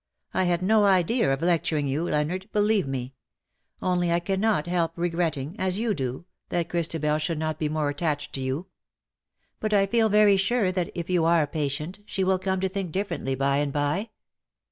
I 0.33 0.45
had 0.45 0.63
no 0.63 0.85
idea 0.85 1.31
of 1.31 1.43
lecturing 1.43 1.85
you, 1.85 2.05
Leonard, 2.05 2.51
believe 2.51 2.87
me; 2.87 3.13
only 3.83 4.11
I 4.11 4.19
cannot 4.19 4.65
help 4.65 4.93
regretting, 4.95 5.55
as 5.59 5.77
you 5.77 5.93
do, 5.93 6.25
that 6.49 6.69
Christabel 6.69 7.19
should 7.19 7.37
not 7.37 7.59
be 7.59 7.69
more 7.69 7.89
attached 7.89 8.29
93 8.29 8.31
to 8.41 8.45
you. 8.47 8.67
But 9.59 9.73
I 9.75 9.85
feel 9.85 10.09
very 10.09 10.37
sure 10.37 10.71
that, 10.71 10.89
if 10.95 11.07
you 11.11 11.23
are 11.25 11.45
patient, 11.45 11.99
she 12.07 12.23
will 12.23 12.39
come 12.39 12.59
to 12.61 12.67
think 12.67 12.91
differently 12.91 13.35
by 13.35 13.57
and 13.57 13.71
by." 13.71 14.09